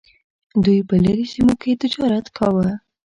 دوی 0.63 0.79
په 0.89 0.95
لرې 1.03 1.25
سیمو 1.31 1.53
کې 1.61 1.79
تجارت 1.81 2.25
کاوه. 2.37 2.69